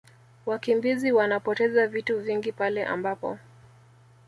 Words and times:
Wakimbizi 0.45 1.11
wanapoteza 1.11 1.87
vitu 1.87 2.19
vingi 2.19 2.51
pale 2.51 2.85
ambapo 2.85 3.37